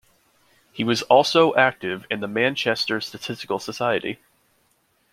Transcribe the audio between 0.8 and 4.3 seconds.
was also active in the Manchester Statistical Society.